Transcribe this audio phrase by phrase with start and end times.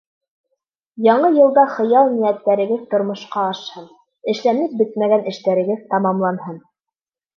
[1.07, 3.85] Яңы йылда хыял-ниәттәрегеҙ тормошҡа ашһын,
[4.35, 6.59] эшләнеп бөтмәгән эштәрегеҙ тамамланһын.